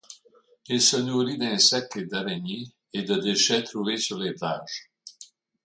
Il 0.65 0.81
se 0.81 0.97
nourrit 0.97 1.37
d'insectes 1.37 1.95
et 1.97 2.05
d'araignées, 2.07 2.67
et 2.91 3.03
de 3.03 3.17
déchets 3.17 3.61
trouvés 3.61 3.97
sur 3.97 4.17
les 4.17 4.33
plages. 4.33 4.89